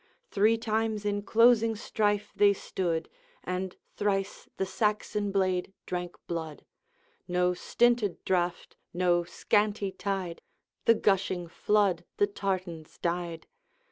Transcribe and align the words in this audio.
Three 0.31 0.57
times 0.57 1.05
in 1.05 1.21
closing 1.21 1.75
strife 1.75 2.31
they 2.35 2.53
stood 2.53 3.07
And 3.43 3.75
thrice 3.95 4.49
the 4.57 4.65
Saxon 4.65 5.31
blade 5.31 5.73
drank 5.85 6.15
blood; 6.25 6.65
No 7.27 7.53
stinted 7.53 8.25
draught, 8.25 8.75
no 8.95 9.23
scanty 9.23 9.91
tide, 9.91 10.41
The 10.85 10.95
gushing 10.95 11.47
flood 11.47 12.03
the 12.17 12.25
tartars 12.25 12.97
dyed. 12.97 13.45